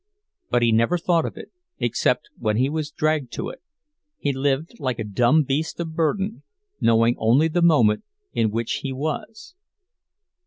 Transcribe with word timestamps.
But 0.49 0.63
he 0.63 0.71
never 0.71 0.97
thought 0.97 1.27
of 1.27 1.37
it, 1.37 1.51
except 1.77 2.31
when 2.35 2.57
he 2.57 2.71
was 2.71 2.89
dragged 2.89 3.31
to 3.33 3.49
it—he 3.49 4.33
lived 4.33 4.79
like 4.79 4.97
a 4.97 5.03
dumb 5.03 5.43
beast 5.43 5.79
of 5.79 5.93
burden, 5.93 6.41
knowing 6.79 7.13
only 7.19 7.47
the 7.47 7.61
moment 7.61 8.03
in 8.33 8.49
which 8.49 8.79
he 8.81 8.91
was. 8.91 9.53